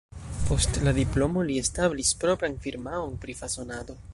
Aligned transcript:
Post 0.45 0.79
la 0.87 0.93
diplomo 0.99 1.45
li 1.49 1.59
establis 1.65 2.11
propran 2.25 2.57
firmaon 2.65 3.17
pri 3.27 3.37
fasonado. 3.43 3.97